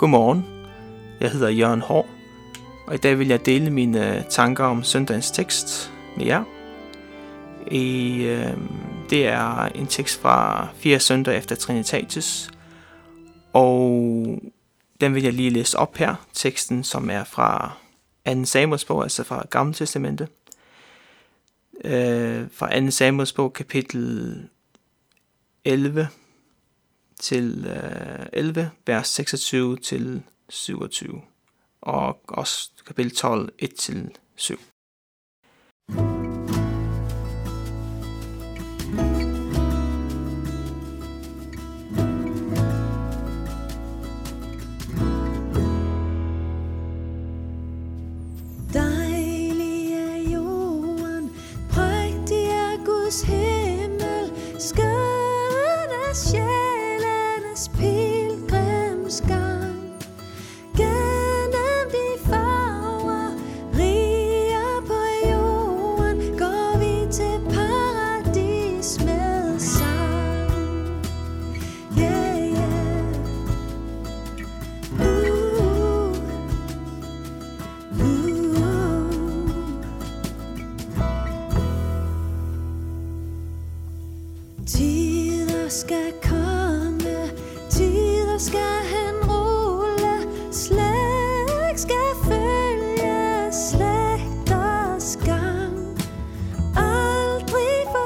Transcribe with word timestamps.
Godmorgen, 0.00 0.46
jeg 1.20 1.30
hedder 1.30 1.48
Jørgen 1.48 1.80
Hård, 1.80 2.06
og 2.86 2.94
i 2.94 2.98
dag 2.98 3.18
vil 3.18 3.28
jeg 3.28 3.46
dele 3.46 3.70
mine 3.70 4.16
øh, 4.16 4.24
tanker 4.30 4.64
om 4.64 4.84
søndagens 4.84 5.30
tekst 5.30 5.92
med 6.16 6.26
jer. 6.26 6.44
I, 7.70 8.16
øh, 8.22 8.56
det 9.10 9.26
er 9.26 9.64
en 9.64 9.86
tekst 9.86 10.20
fra 10.20 10.68
4 10.74 11.00
søndag 11.00 11.36
efter 11.36 11.56
Trinitatis, 11.56 12.50
og 13.52 14.24
den 15.00 15.14
vil 15.14 15.22
jeg 15.22 15.32
lige 15.32 15.50
læse 15.50 15.78
op 15.78 15.96
her, 15.96 16.14
teksten 16.32 16.84
som 16.84 17.10
er 17.10 17.24
fra 17.24 17.72
2. 18.34 18.44
Samuels 18.44 18.84
bog, 18.84 19.02
altså 19.02 19.24
fra 19.24 19.46
Gamle 19.50 19.74
Testamente. 19.74 20.28
Øh, 21.84 22.46
fra 22.52 22.80
2. 22.80 22.90
Samuels 22.90 23.32
bog, 23.32 23.52
kapitel 23.52 24.48
11 25.64 26.08
til 27.20 27.66
øh, 27.66 28.26
11, 28.32 28.70
vers 28.86 29.08
26 29.08 29.76
til 29.76 30.22
27, 30.48 31.20
og 31.80 32.20
også 32.28 32.70
kapitel 32.86 33.16
12, 33.16 33.52
1 33.58 33.74
til 33.74 34.10
7. 34.36 34.60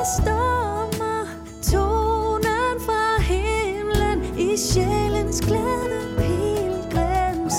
Aldrig 0.04 0.24
forstommer 0.24 1.26
tonen 1.62 2.80
fra 2.80 3.22
himlen 3.22 4.38
i 4.38 4.56
sjælens 4.56 5.40
glæde 5.40 6.16
pilgrimssang. 6.16 7.54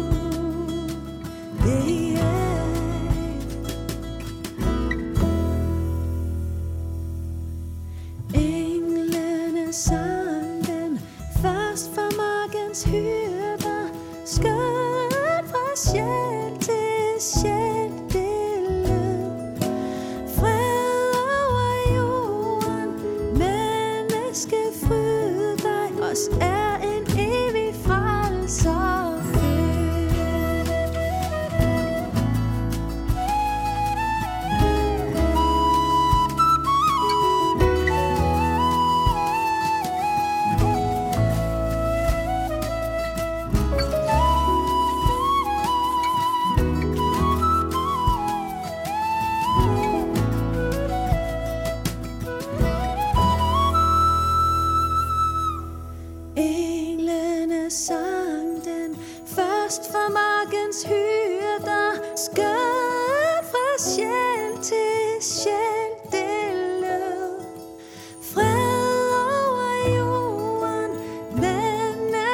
englene 8.34 9.72
sang 9.72 10.66
den 10.66 11.00
først 11.42 11.94
for 11.94 12.16
markens 12.16 12.84
hyrder, 12.84 13.88
skøn 14.24 14.71
fra 15.72 15.76
sjæl 15.76 16.58
til 16.60 17.51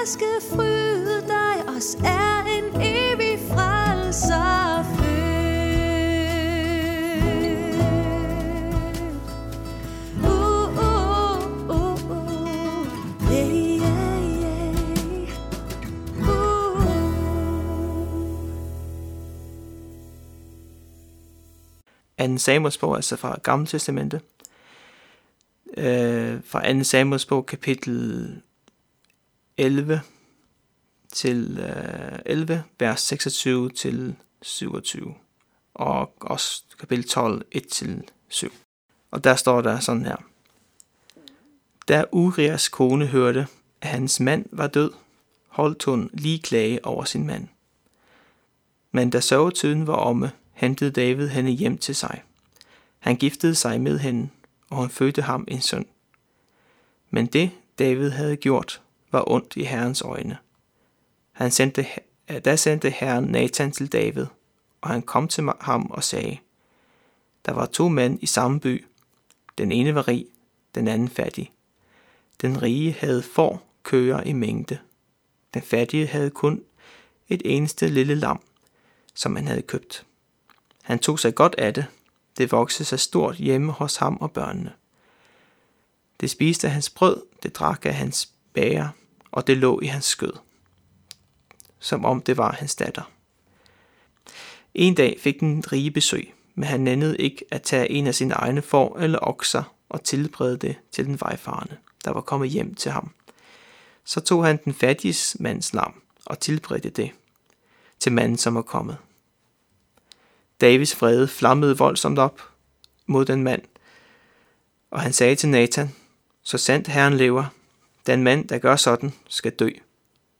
menneskefryd 0.08 1.22
dig, 1.22 1.68
os 1.76 1.94
er 1.94 2.42
en 2.42 2.64
evig 2.80 3.38
frelser 3.48 4.82
født. 4.82 5.18
Uh, 10.24 10.68
uh, 10.78 11.40
uh, 11.70 12.10
uh. 12.10 12.86
Yeah, 13.32 13.48
yeah, 13.48 14.24
yeah. 14.42 15.28
Uh. 16.18 16.82
Anden 22.18 22.38
Samuels 22.38 22.78
bog, 22.78 22.96
altså 22.96 23.16
fra 23.16 23.38
Gamle 23.42 23.66
Testamente. 23.66 24.20
Øh, 25.76 26.40
fra 26.44 26.68
Anden 26.68 26.84
Samuels 26.84 27.26
bog, 27.26 27.46
kapitel 27.46 28.42
11 29.58 30.00
til 31.12 31.58
øh, 31.58 32.18
11, 32.26 32.64
vers 32.78 33.00
26 33.00 33.70
til 33.70 34.16
27, 34.42 35.14
og 35.74 36.12
også 36.20 36.62
kapitel 36.78 37.08
12, 37.08 37.46
1 37.52 37.68
til 37.68 38.02
7. 38.28 38.52
Og 39.10 39.24
der 39.24 39.34
står 39.34 39.60
der 39.60 39.80
sådan 39.80 40.04
her. 40.04 40.16
Da 41.88 42.04
Urias 42.12 42.68
kone 42.68 43.06
hørte, 43.06 43.46
at 43.80 43.88
hans 43.88 44.20
mand 44.20 44.46
var 44.52 44.66
død, 44.66 44.92
holdt 45.48 45.84
hun 45.84 46.10
lige 46.12 46.38
klage 46.38 46.84
over 46.84 47.04
sin 47.04 47.26
mand. 47.26 47.48
Men 48.92 49.10
da 49.10 49.20
sovetiden 49.20 49.86
var 49.86 49.94
omme, 49.94 50.30
hentede 50.52 50.90
David 50.90 51.28
hende 51.28 51.50
hjem 51.50 51.78
til 51.78 51.94
sig. 51.94 52.22
Han 52.98 53.16
giftede 53.16 53.54
sig 53.54 53.80
med 53.80 53.98
hende, 53.98 54.28
og 54.70 54.76
hun 54.76 54.90
fødte 54.90 55.22
ham 55.22 55.44
en 55.48 55.60
søn. 55.60 55.86
Men 57.10 57.26
det, 57.26 57.50
David 57.78 58.10
havde 58.10 58.36
gjort, 58.36 58.82
var 59.12 59.30
ondt 59.30 59.56
i 59.56 59.64
Herrens 59.64 60.02
øjne. 60.02 60.38
Han 61.32 61.50
sendte, 61.50 61.86
da 62.44 62.56
sendte 62.56 62.90
Herren 62.90 63.24
Nathan 63.24 63.72
til 63.72 63.92
David, 63.92 64.26
og 64.80 64.90
han 64.90 65.02
kom 65.02 65.28
til 65.28 65.48
ham 65.60 65.90
og 65.90 66.04
sagde, 66.04 66.38
Der 67.46 67.52
var 67.52 67.66
to 67.66 67.88
mænd 67.88 68.18
i 68.22 68.26
samme 68.26 68.60
by. 68.60 68.86
Den 69.58 69.72
ene 69.72 69.94
var 69.94 70.08
rig, 70.08 70.26
den 70.74 70.88
anden 70.88 71.08
fattig. 71.08 71.52
Den 72.40 72.62
rige 72.62 72.92
havde 72.92 73.22
får 73.22 73.66
køer 73.82 74.22
i 74.22 74.32
mængde. 74.32 74.78
Den 75.54 75.62
fattige 75.62 76.06
havde 76.06 76.30
kun 76.30 76.62
et 77.28 77.42
eneste 77.44 77.88
lille 77.88 78.14
lam, 78.14 78.40
som 79.14 79.36
han 79.36 79.46
havde 79.46 79.62
købt. 79.62 80.06
Han 80.82 80.98
tog 80.98 81.18
sig 81.18 81.34
godt 81.34 81.54
af 81.58 81.74
det. 81.74 81.86
Det 82.38 82.52
voksede 82.52 82.88
sig 82.88 83.00
stort 83.00 83.36
hjemme 83.36 83.72
hos 83.72 83.96
ham 83.96 84.16
og 84.16 84.32
børnene. 84.32 84.72
Det 86.20 86.30
spiste 86.30 86.68
hans 86.68 86.90
brød, 86.90 87.22
det 87.42 87.56
drak 87.56 87.86
af 87.86 87.94
hans 87.94 88.32
bager, 88.58 88.88
og 89.30 89.46
det 89.46 89.56
lå 89.56 89.80
i 89.80 89.86
hans 89.86 90.04
skød, 90.04 90.32
som 91.78 92.04
om 92.04 92.20
det 92.20 92.36
var 92.36 92.52
hans 92.52 92.74
datter. 92.74 93.02
En 94.74 94.94
dag 94.94 95.18
fik 95.20 95.40
den 95.40 95.72
rige 95.72 95.90
besøg, 95.90 96.34
men 96.54 96.64
han 96.64 96.80
nændede 96.80 97.16
ikke 97.16 97.44
at 97.50 97.62
tage 97.62 97.90
en 97.90 98.06
af 98.06 98.14
sine 98.14 98.34
egne 98.34 98.62
får 98.62 98.98
eller 98.98 99.18
okser 99.22 99.74
og 99.88 100.04
tilbrede 100.04 100.56
det 100.56 100.76
til 100.92 101.04
den 101.04 101.20
vejfarende, 101.20 101.76
der 102.04 102.10
var 102.10 102.20
kommet 102.20 102.50
hjem 102.50 102.74
til 102.74 102.92
ham. 102.92 103.10
Så 104.04 104.20
tog 104.20 104.46
han 104.46 104.58
den 104.64 104.74
fattiges 104.74 105.36
mands 105.40 105.74
lam 105.74 106.02
og 106.26 106.40
tilberedte 106.40 106.90
det 106.90 107.10
til 108.00 108.12
manden, 108.12 108.38
som 108.38 108.54
var 108.54 108.62
kommet. 108.62 108.96
Davids 110.60 111.00
vrede 111.00 111.28
flammede 111.28 111.78
voldsomt 111.78 112.18
op 112.18 112.42
mod 113.06 113.24
den 113.24 113.42
mand, 113.42 113.62
Og 114.90 115.00
han 115.00 115.12
sagde 115.12 115.34
til 115.34 115.48
Nathan, 115.48 115.94
så 116.42 116.58
sandt 116.58 116.88
Herren 116.88 117.16
lever, 117.16 117.44
den 118.08 118.22
mand, 118.22 118.48
der 118.48 118.58
gør 118.58 118.76
sådan, 118.76 119.12
skal 119.28 119.52
dø, 119.52 119.70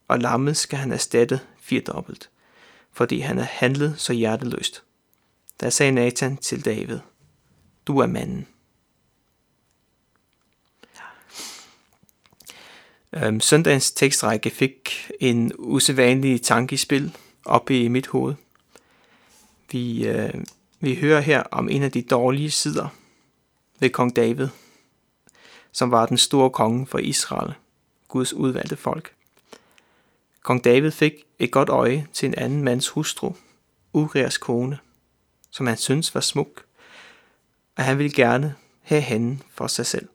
og 0.07 0.19
lammet 0.19 0.57
skal 0.57 0.79
han 0.79 0.91
erstatte 0.91 1.39
firdobbelt, 1.59 2.29
fordi 2.91 3.19
han 3.19 3.39
er 3.39 3.43
handlet 3.43 3.95
så 3.97 4.13
hjerteløst. 4.13 4.83
Da 5.61 5.69
sagde 5.69 5.91
Nathan 5.91 6.37
til 6.37 6.65
David, 6.65 6.99
du 7.87 7.99
er 7.99 8.07
manden. 8.07 8.47
Øhm, 13.13 13.39
søndagens 13.39 13.91
tekstrække 13.91 14.49
fik 14.49 15.11
en 15.19 15.51
usædvanlig 15.57 16.41
tanke 16.41 16.73
i 16.73 16.77
spil 16.77 17.15
op 17.45 17.69
i 17.69 17.87
mit 17.87 18.07
hoved. 18.07 18.35
Vi, 19.71 20.07
øh, 20.07 20.33
vi 20.79 20.95
hører 20.95 21.21
her 21.21 21.43
om 21.43 21.69
en 21.69 21.83
af 21.83 21.91
de 21.91 22.01
dårlige 22.01 22.51
sider 22.51 22.87
ved 23.79 23.89
kong 23.89 24.15
David, 24.15 24.47
som 25.71 25.91
var 25.91 26.05
den 26.05 26.17
store 26.17 26.49
konge 26.49 26.87
for 26.87 26.97
Israel, 26.97 27.53
Guds 28.07 28.33
udvalgte 28.33 28.75
folk. 28.75 29.13
Kong 30.41 30.63
David 30.63 30.91
fik 30.91 31.13
et 31.39 31.51
godt 31.51 31.69
øje 31.69 32.07
til 32.13 32.27
en 32.27 32.35
anden 32.35 32.63
mands 32.63 32.89
hustru, 32.89 33.33
Urias 33.93 34.37
kone, 34.37 34.79
som 35.49 35.67
han 35.67 35.77
syntes 35.77 36.15
var 36.15 36.21
smuk, 36.21 36.63
og 37.75 37.83
han 37.83 37.97
ville 37.97 38.13
gerne 38.13 38.55
have 38.81 39.01
hende 39.01 39.39
for 39.51 39.67
sig 39.67 39.85
selv. 39.85 40.09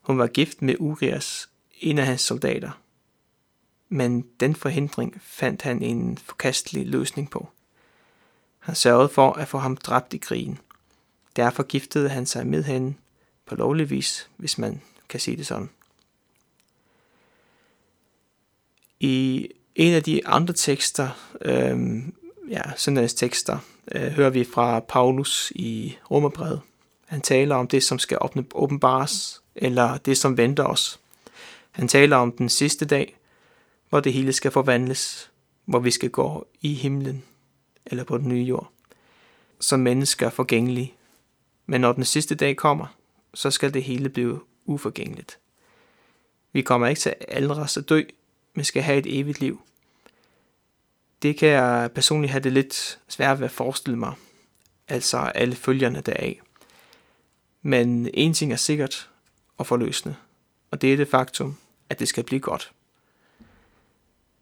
Hun 0.00 0.18
var 0.18 0.26
gift 0.26 0.62
med 0.62 0.76
Urias, 0.78 1.48
en 1.80 1.98
af 1.98 2.06
hans 2.06 2.20
soldater, 2.20 2.70
men 3.88 4.26
den 4.40 4.56
forhindring 4.56 5.20
fandt 5.22 5.62
han 5.62 5.82
en 5.82 6.18
forkastelig 6.18 6.86
løsning 6.86 7.30
på. 7.30 7.48
Han 8.58 8.74
sørgede 8.74 9.08
for 9.08 9.32
at 9.32 9.48
få 9.48 9.58
ham 9.58 9.76
dræbt 9.76 10.14
i 10.14 10.18
krigen. 10.18 10.58
Derfor 11.36 11.62
giftede 11.62 12.08
han 12.08 12.26
sig 12.26 12.46
med 12.46 12.64
hende 12.64 12.94
på 13.46 13.54
lovlig 13.54 13.90
vis, 13.90 14.28
hvis 14.36 14.58
man 14.58 14.80
kan 15.08 15.20
sige 15.20 15.36
det 15.36 15.46
sådan. 15.46 15.70
I 19.00 19.48
en 19.74 19.94
af 19.94 20.02
de 20.02 20.26
andre 20.26 20.54
tekster, 20.54 21.08
øh, 21.40 22.02
ja, 22.50 22.62
søndagens 22.76 23.14
tekster, 23.14 23.58
øh, 23.92 24.12
hører 24.12 24.30
vi 24.30 24.44
fra 24.44 24.80
Paulus 24.80 25.52
i 25.54 25.96
Romerbrevet. 26.10 26.60
Han 27.06 27.20
taler 27.20 27.56
om 27.56 27.68
det, 27.68 27.82
som 27.82 27.98
skal 27.98 28.18
åbenbares, 28.54 29.42
eller 29.54 29.96
det, 29.96 30.18
som 30.18 30.36
venter 30.36 30.64
os. 30.64 31.00
Han 31.70 31.88
taler 31.88 32.16
om 32.16 32.32
den 32.32 32.48
sidste 32.48 32.84
dag, 32.84 33.16
hvor 33.88 34.00
det 34.00 34.12
hele 34.12 34.32
skal 34.32 34.50
forvandles, 34.50 35.30
hvor 35.64 35.78
vi 35.78 35.90
skal 35.90 36.10
gå 36.10 36.46
i 36.60 36.74
himlen, 36.74 37.22
eller 37.86 38.04
på 38.04 38.18
den 38.18 38.28
nye 38.28 38.44
jord, 38.44 38.70
som 39.60 39.80
mennesker 39.80 40.30
forgængelige. 40.30 40.94
Men 41.66 41.80
når 41.80 41.92
den 41.92 42.04
sidste 42.04 42.34
dag 42.34 42.56
kommer, 42.56 42.86
så 43.34 43.50
skal 43.50 43.74
det 43.74 43.82
hele 43.82 44.08
blive 44.08 44.40
uforgængeligt. 44.64 45.38
Vi 46.52 46.62
kommer 46.62 46.86
ikke 46.86 47.00
til 47.00 47.14
aldres 47.28 47.76
at 47.76 47.88
dø, 47.88 48.02
men 48.54 48.64
skal 48.64 48.82
have 48.82 48.98
et 48.98 49.18
evigt 49.20 49.40
liv. 49.40 49.60
Det 51.22 51.38
kan 51.38 51.48
jeg 51.48 51.90
personligt 51.94 52.30
have 52.30 52.42
det 52.42 52.52
lidt 52.52 52.98
svært 53.08 53.38
ved 53.38 53.44
at 53.44 53.50
forestille 53.50 53.98
mig, 53.98 54.12
altså 54.88 55.16
alle 55.16 55.56
følgerne 55.56 56.00
deraf. 56.00 56.40
Men 57.62 58.10
en 58.14 58.34
ting 58.34 58.52
er 58.52 58.56
sikkert 58.56 59.10
og 59.56 59.66
forløsende, 59.66 60.16
og 60.70 60.82
det 60.82 60.92
er 60.92 60.96
det 60.96 61.08
faktum, 61.08 61.56
at 61.88 61.98
det 61.98 62.08
skal 62.08 62.24
blive 62.24 62.40
godt. 62.40 62.72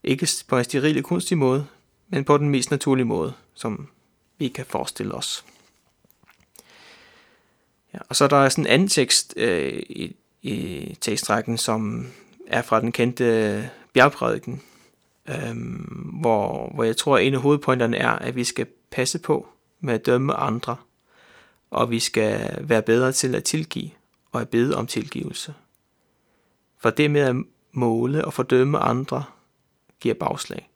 Ikke 0.05 0.29
på 0.49 0.59
en 0.59 0.65
sterile 0.65 1.03
kunstig 1.03 1.39
måde, 1.39 1.67
men 2.09 2.25
på 2.25 2.39
den 2.39 2.49
mest 2.49 2.71
naturlige 2.71 3.05
måde, 3.05 3.33
som 3.55 3.89
vi 4.39 4.49
kan 4.49 4.67
forestille 4.67 5.15
os. 5.15 5.45
Ja, 7.95 7.99
og 8.09 8.17
så 8.17 8.25
er 8.25 8.29
der 8.29 8.49
sådan 8.49 8.65
en 8.65 8.71
anden 8.71 8.89
tekst 8.89 9.35
øh, 9.37 9.83
i, 9.89 10.17
i 10.43 10.97
tekstrækken, 11.01 11.59
som 11.59 12.07
er 12.47 12.63
fra 12.63 12.81
den 12.81 12.93
kendte 12.93 13.25
øh, 13.25 13.65
bjergprædiken, 13.93 14.63
øh, 15.29 15.57
hvor, 16.21 16.71
hvor 16.75 16.85
jeg 16.85 16.97
tror, 16.97 17.17
at 17.17 17.27
en 17.27 17.35
af 17.35 17.41
hovedpointerne 17.41 17.97
er, 17.97 18.11
at 18.11 18.37
vi 18.37 18.45
skal 18.45 18.67
passe 18.91 19.19
på 19.19 19.49
med 19.81 19.95
at 19.95 20.07
dømme 20.07 20.35
andre, 20.35 20.77
og 21.71 21.91
vi 21.91 21.99
skal 21.99 22.59
være 22.61 22.83
bedre 22.83 23.13
til 23.13 23.35
at 23.35 23.45
tilgive 23.45 23.91
og 24.33 24.41
at 24.41 24.49
bede 24.49 24.77
om 24.77 24.87
tilgivelse. 24.87 25.55
For 26.79 26.91
det 26.91 27.11
med 27.11 27.21
at 27.21 27.37
måle 27.73 28.25
og 28.25 28.33
fordømme 28.33 28.79
andre 28.79 29.25
giver 30.01 30.15
bagslag. 30.15 30.69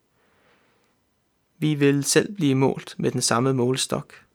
Vi 1.58 1.74
vil 1.74 2.04
selv 2.04 2.34
blive 2.34 2.54
målt 2.54 2.94
med 2.98 3.10
den 3.10 3.20
samme 3.20 3.52
målestok. 3.52 4.25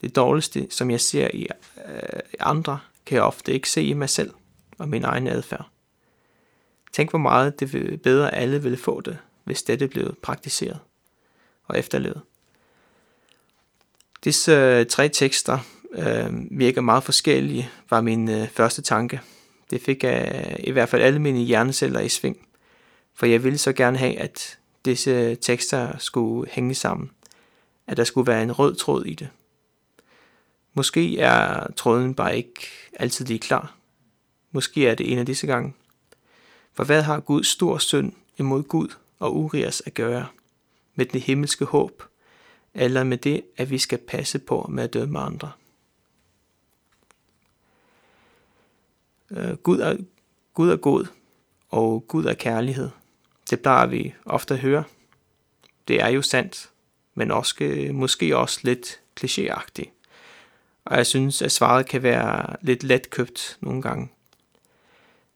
Det 0.00 0.16
dårligste, 0.16 0.66
som 0.70 0.90
jeg 0.90 1.00
ser 1.00 1.28
i 1.34 1.48
øh, 1.88 2.20
andre, 2.40 2.78
kan 3.06 3.16
jeg 3.16 3.22
ofte 3.22 3.52
ikke 3.52 3.70
se 3.70 3.82
i 3.82 3.92
mig 3.92 4.08
selv 4.08 4.30
og 4.78 4.88
min 4.88 5.04
egen 5.04 5.26
adfærd. 5.26 5.68
Tænk 6.92 7.10
hvor 7.10 7.18
meget 7.18 7.60
det 7.60 8.02
bedre 8.02 8.34
alle 8.34 8.62
ville 8.62 8.78
få 8.78 9.00
det, 9.00 9.18
hvis 9.44 9.62
dette 9.62 9.88
blev 9.88 10.14
praktiseret 10.22 10.78
og 11.64 11.78
efterlevet. 11.78 12.20
Disse 14.24 14.52
øh, 14.52 14.86
tre 14.86 15.08
tekster 15.08 15.58
øh, 15.92 16.30
virker 16.50 16.80
meget 16.80 17.04
forskellige, 17.04 17.70
var 17.90 18.00
min 18.00 18.30
øh, 18.30 18.48
første 18.48 18.82
tanke. 18.82 19.20
Det 19.70 19.82
fik 19.82 20.04
øh, 20.04 20.56
i 20.58 20.70
hvert 20.70 20.88
fald 20.88 21.02
alle 21.02 21.18
mine 21.18 21.38
hjerneceller 21.38 22.00
i 22.00 22.08
sving, 22.08 22.46
for 23.14 23.26
jeg 23.26 23.44
ville 23.44 23.58
så 23.58 23.72
gerne 23.72 23.98
have, 23.98 24.18
at 24.18 24.58
disse 24.84 25.34
tekster 25.34 25.98
skulle 25.98 26.50
hænge 26.50 26.74
sammen, 26.74 27.10
at 27.86 27.96
der 27.96 28.04
skulle 28.04 28.26
være 28.26 28.42
en 28.42 28.52
rød 28.52 28.74
tråd 28.74 29.04
i 29.04 29.14
det. 29.14 29.28
Måske 30.76 31.18
er 31.18 31.66
tråden 31.76 32.14
bare 32.14 32.36
ikke 32.36 32.60
altid 32.92 33.24
lige 33.24 33.38
klar. 33.38 33.76
Måske 34.50 34.88
er 34.88 34.94
det 34.94 35.12
en 35.12 35.18
af 35.18 35.26
disse 35.26 35.46
gange. 35.46 35.74
For 36.72 36.84
hvad 36.84 37.02
har 37.02 37.20
Guds 37.20 37.46
stor 37.46 37.78
synd 37.78 38.12
imod 38.36 38.62
Gud 38.62 38.88
og 39.18 39.36
Urias 39.36 39.82
at 39.86 39.94
gøre 39.94 40.26
med 40.94 41.06
det 41.06 41.20
himmelske 41.20 41.64
håb, 41.64 42.02
eller 42.74 43.04
med 43.04 43.18
det, 43.18 43.42
at 43.56 43.70
vi 43.70 43.78
skal 43.78 43.98
passe 43.98 44.38
på 44.38 44.66
med 44.70 44.84
at 44.84 44.94
dømme 44.94 45.18
andre? 45.18 45.52
Øh, 49.30 49.56
Gud, 49.56 49.78
er, 49.78 49.96
Gud 50.54 50.70
er 50.70 50.76
god, 50.76 51.06
og 51.68 52.04
Gud 52.08 52.24
er 52.24 52.34
kærlighed. 52.34 52.90
Det 53.50 53.60
plejer 53.60 53.86
vi 53.86 54.14
ofte 54.24 54.54
at 54.54 54.60
høre. 54.60 54.84
Det 55.88 56.02
er 56.02 56.08
jo 56.08 56.22
sandt, 56.22 56.70
men 57.14 57.30
også, 57.30 57.88
måske 57.92 58.36
også 58.36 58.60
lidt 58.62 59.00
klichéagtigt. 59.20 59.95
Og 60.86 60.96
jeg 60.96 61.06
synes, 61.06 61.42
at 61.42 61.52
svaret 61.52 61.86
kan 61.86 62.02
være 62.02 62.56
lidt 62.62 62.82
letkøbt 62.82 63.58
nogle 63.60 63.82
gange. 63.82 64.08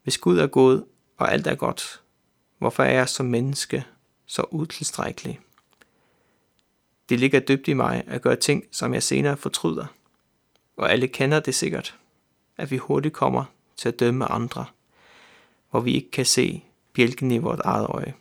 Hvis 0.02 0.18
Gud 0.18 0.38
er 0.38 0.46
god, 0.46 0.84
og 1.16 1.32
alt 1.32 1.46
er 1.46 1.54
godt, 1.54 2.00
hvorfor 2.58 2.82
er 2.82 2.92
jeg 2.92 3.08
som 3.08 3.26
menneske 3.26 3.84
så 4.26 4.44
utilstrækkelig? 4.50 5.40
Det 7.08 7.20
ligger 7.20 7.40
dybt 7.40 7.68
i 7.68 7.72
mig 7.72 8.04
at 8.06 8.22
gøre 8.22 8.36
ting, 8.36 8.64
som 8.70 8.94
jeg 8.94 9.02
senere 9.02 9.36
fortryder. 9.36 9.86
Og 10.76 10.92
alle 10.92 11.08
kender 11.08 11.40
det 11.40 11.54
sikkert, 11.54 11.98
at 12.56 12.70
vi 12.70 12.76
hurtigt 12.76 13.14
kommer 13.14 13.44
til 13.76 13.88
at 13.88 14.00
dømme 14.00 14.24
andre, 14.24 14.64
hvor 15.70 15.80
vi 15.80 15.94
ikke 15.94 16.10
kan 16.10 16.26
se 16.26 16.64
bjælken 16.92 17.30
i 17.30 17.38
vores 17.38 17.60
eget 17.60 17.86
øje. 17.86 18.14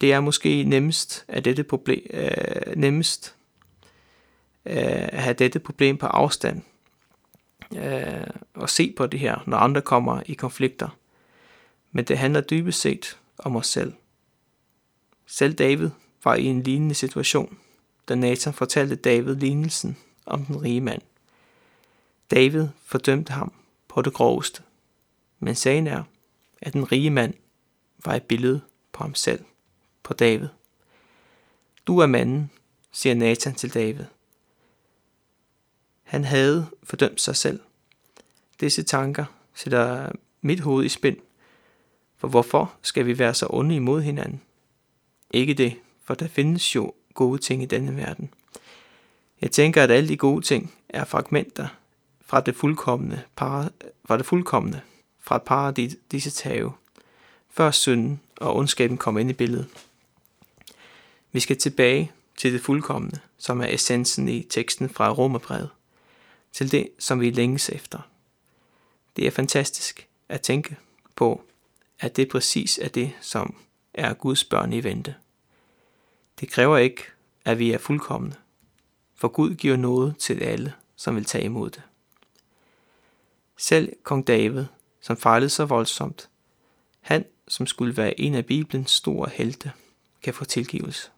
Det 0.00 0.12
er 0.12 0.20
måske 0.20 0.64
nemmest 0.64 1.24
at 1.28 1.44
dette 1.44 1.64
problem, 1.64 2.06
øh, 2.10 2.76
nemmest 2.76 3.34
øh, 4.66 5.08
at 5.12 5.22
have 5.22 5.34
dette 5.34 5.58
problem 5.58 5.96
på 5.96 6.06
afstand 6.06 6.62
øh, 7.76 8.26
og 8.54 8.70
se 8.70 8.94
på 8.96 9.06
det 9.06 9.20
her, 9.20 9.38
når 9.46 9.56
andre 9.56 9.82
kommer 9.82 10.22
i 10.26 10.34
konflikter. 10.34 10.88
Men 11.92 12.04
det 12.04 12.18
handler 12.18 12.40
dybest 12.40 12.80
set 12.80 13.18
om 13.38 13.56
os 13.56 13.66
selv. 13.66 13.92
Selv 15.26 15.54
David 15.54 15.90
var 16.24 16.34
i 16.34 16.44
en 16.44 16.62
lignende 16.62 16.94
situation, 16.94 17.58
da 18.08 18.14
Nathan 18.14 18.52
fortalte 18.52 18.96
David 18.96 19.34
lignelsen 19.34 19.96
om 20.26 20.44
den 20.44 20.62
rige 20.62 20.80
mand. 20.80 21.02
David 22.30 22.68
fordømte 22.84 23.32
ham 23.32 23.52
på 23.88 24.02
det 24.02 24.12
groveste, 24.12 24.62
men 25.38 25.54
sagen 25.54 25.86
er, 25.86 26.02
at 26.62 26.72
den 26.72 26.92
rige 26.92 27.10
mand 27.10 27.34
var 28.04 28.14
et 28.14 28.22
billede 28.22 28.60
på 28.92 29.04
ham 29.04 29.14
selv, 29.14 29.44
på 30.02 30.14
David. 30.14 30.48
Du 31.86 31.98
er 31.98 32.06
manden, 32.06 32.50
siger 32.92 33.14
Nathan 33.14 33.54
til 33.54 33.74
David. 33.74 34.04
Han 36.14 36.24
havde 36.24 36.66
fordømt 36.82 37.20
sig 37.20 37.36
selv. 37.36 37.60
Disse 38.60 38.82
tanker 38.82 39.24
sætter 39.54 40.12
mit 40.40 40.60
hoved 40.60 40.84
i 40.84 40.88
spænd. 40.88 41.16
For 42.16 42.28
hvorfor 42.28 42.74
skal 42.82 43.06
vi 43.06 43.18
være 43.18 43.34
så 43.34 43.46
onde 43.50 43.76
imod 43.76 44.02
hinanden? 44.02 44.40
Ikke 45.30 45.54
det, 45.54 45.76
for 46.04 46.14
der 46.14 46.28
findes 46.28 46.74
jo 46.74 46.92
gode 47.14 47.38
ting 47.38 47.62
i 47.62 47.66
denne 47.66 47.96
verden. 47.96 48.34
Jeg 49.40 49.50
tænker, 49.50 49.82
at 49.82 49.90
alle 49.90 50.08
de 50.08 50.16
gode 50.16 50.44
ting 50.44 50.74
er 50.88 51.04
fragmenter 51.04 51.68
fra 52.26 52.40
det 52.40 52.56
fuldkommende, 52.56 53.22
para, 53.36 53.68
fra 54.04 54.16
det 54.16 54.26
fuldkommende, 54.26 54.80
fra 55.20 55.38
paradis, 55.38 55.96
disse 56.12 56.48
have, 56.48 56.72
før 57.50 57.70
synden 57.70 58.20
og 58.36 58.56
ondskaben 58.56 58.96
kom 58.96 59.18
ind 59.18 59.30
i 59.30 59.32
billedet. 59.32 59.66
Vi 61.32 61.40
skal 61.40 61.56
tilbage 61.56 62.12
til 62.36 62.52
det 62.52 62.60
fuldkommende, 62.60 63.20
som 63.38 63.60
er 63.60 63.66
essensen 63.68 64.28
i 64.28 64.42
teksten 64.42 64.88
fra 64.88 65.12
Romerbrevet 65.12 65.70
til 66.54 66.72
det, 66.72 66.88
som 66.98 67.20
vi 67.20 67.30
længes 67.30 67.68
efter. 67.68 67.98
Det 69.16 69.26
er 69.26 69.30
fantastisk 69.30 70.08
at 70.28 70.40
tænke 70.40 70.76
på, 71.16 71.44
at 72.00 72.16
det 72.16 72.28
præcis 72.28 72.78
er 72.78 72.88
det, 72.88 73.12
som 73.20 73.56
er 73.94 74.14
Guds 74.14 74.44
børn 74.44 74.72
i 74.72 74.84
vente. 74.84 75.14
Det 76.40 76.50
kræver 76.50 76.76
ikke, 76.76 77.02
at 77.44 77.58
vi 77.58 77.72
er 77.72 77.78
fuldkommende, 77.78 78.36
for 79.14 79.28
Gud 79.28 79.54
giver 79.54 79.76
noget 79.76 80.16
til 80.18 80.42
alle, 80.42 80.74
som 80.96 81.16
vil 81.16 81.24
tage 81.24 81.44
imod 81.44 81.70
det. 81.70 81.82
Selv 83.56 83.96
kong 84.02 84.26
David, 84.26 84.64
som 85.00 85.16
fejlede 85.16 85.50
så 85.50 85.64
voldsomt, 85.64 86.28
han, 87.00 87.24
som 87.48 87.66
skulle 87.66 87.96
være 87.96 88.20
en 88.20 88.34
af 88.34 88.46
Bibelens 88.46 88.90
store 88.90 89.30
helte, 89.32 89.72
kan 90.22 90.34
få 90.34 90.44
tilgivelse. 90.44 91.10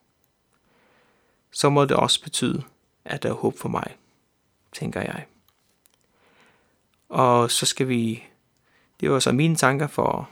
Så 1.51 1.69
må 1.69 1.85
det 1.85 1.97
også 1.97 2.23
betyde, 2.23 2.63
at 3.05 3.23
der 3.23 3.29
er 3.29 3.35
håb 3.35 3.59
for 3.59 3.69
mig, 3.69 3.97
tænker 4.79 5.01
jeg. 5.01 5.25
Og 7.09 7.51
så 7.51 7.67
skal 7.67 7.89
vi, 7.89 8.25
det 9.01 9.11
var 9.11 9.19
så 9.19 9.33
mine 9.33 9.57
tanker 9.57 9.87
for, 9.87 10.29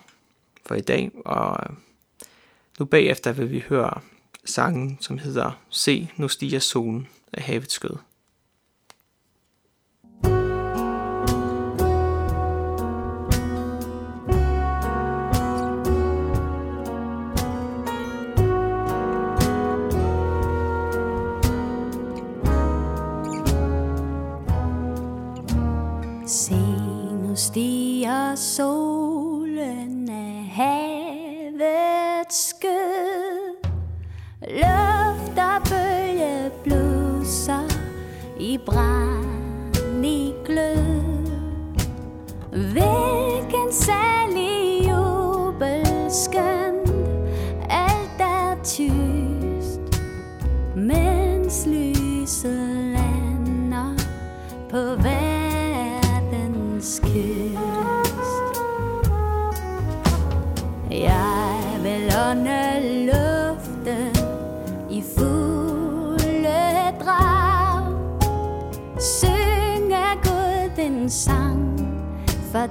for 0.66 0.74
i 0.74 0.80
dag, 0.80 1.10
og 1.24 1.74
nu 2.78 2.84
bagefter 2.84 3.32
vil 3.32 3.50
vi 3.50 3.64
høre 3.68 4.00
sangen, 4.44 4.98
som 5.00 5.18
hedder 5.18 5.60
Se, 5.70 6.10
nu 6.16 6.28
stiger 6.28 6.58
solen 6.58 7.08
af 7.32 7.42
havets 7.42 7.74
skød. 7.74 7.96
Se, 26.26 26.54
nu 27.22 27.36
stiger 27.36 28.34
solen 28.34 30.08
af 30.08 30.50
havets 30.52 32.48
skød. 32.48 33.56
Luft 34.40 35.38
og 35.38 35.62
bølge 35.68 36.50
blusser 36.64 37.68
i 38.40 38.58
brand 38.66 40.06
i 40.06 40.32
glød. 40.44 41.26
Hvilken 42.50 43.72
særlig 43.72 44.88
jubelskønt, 44.88 46.90
alt 47.70 48.20
er 48.20 48.56
tyst, 48.64 49.80
mens 50.76 51.66
lyset 51.66 52.92
lander 52.92 53.94
på 54.70 54.76
verdens 54.76 55.23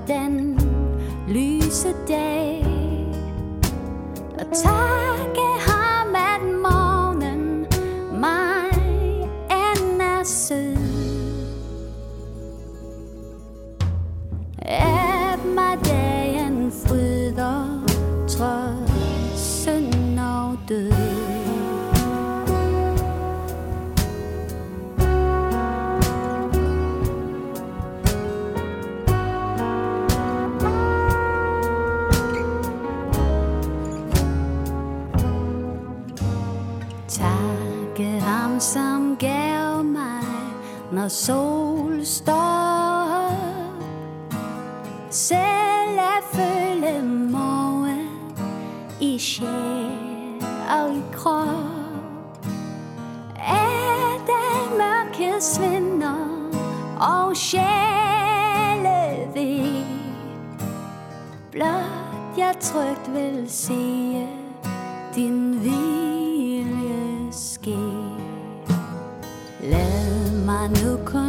den 0.07 0.57
lyse 1.27 1.93
dag. 2.07 2.42
Som 38.63 39.15
gav 39.19 39.83
mig, 39.83 40.23
når 40.91 41.07
sol 41.07 42.05
står 42.05 43.07
op. 43.31 43.83
Selv 45.09 45.99
at 45.99 46.23
føle 46.31 47.05
morgen 47.31 48.07
i 49.01 49.19
sjæl 49.19 50.43
og 50.79 50.95
i 50.95 51.01
krop. 51.13 52.45
At 53.35 54.29
al 54.29 54.77
mørket 54.77 55.43
svinder 55.43 56.51
og 56.99 57.37
sjæle 57.37 57.67
ved. 59.33 59.85
Blot 61.51 62.37
jeg 62.37 62.55
trygt 62.59 63.13
vil 63.13 63.45
se 63.47 64.27
din 65.15 65.63
vid. 65.63 66.02
I 70.63 70.67
knew. 70.67 71.22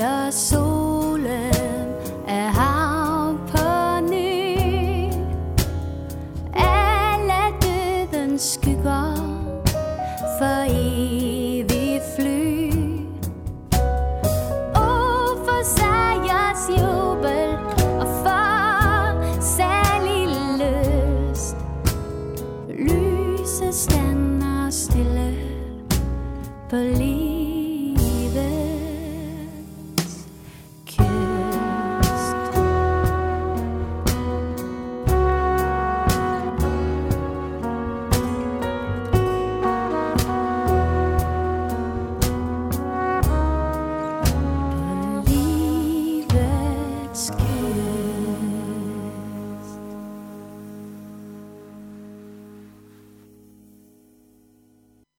are 0.00 0.30
so 0.30 0.77